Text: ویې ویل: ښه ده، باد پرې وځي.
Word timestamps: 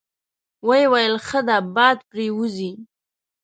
ویې 0.67 0.85
ویل: 0.91 1.15
ښه 1.27 1.39
ده، 1.47 1.57
باد 1.75 1.97
پرې 2.09 2.27
وځي. 2.37 2.71